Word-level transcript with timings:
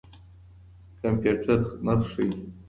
کمپيوټر 1.01 1.59
نرخ 1.85 2.03
ښيي. 2.13 2.29